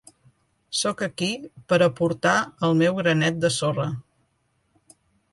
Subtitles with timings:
[0.77, 1.27] Sóc aquí
[1.73, 2.33] per a aportar
[2.67, 3.85] el meu granet de sorra.